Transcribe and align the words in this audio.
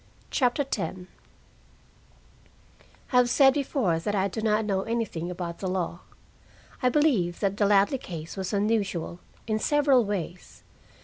CHAPTER 0.31 0.63
X 0.63 0.79
I 3.11 3.17
have 3.17 3.29
said 3.29 3.53
before 3.53 3.99
that 3.99 4.15
I 4.15 4.27
do 4.27 4.41
not 4.41 4.65
know 4.65 4.81
anything 4.81 5.29
about 5.29 5.59
the 5.59 5.67
law. 5.67 5.99
I 6.81 6.89
believe 6.89 7.39
that 7.39 7.55
the 7.57 7.67
Ladley 7.67 7.99
case 7.99 8.35
was 8.35 8.51
unusual, 8.51 9.19
in 9.45 9.59
several 9.59 10.03
ways. 10.03 10.63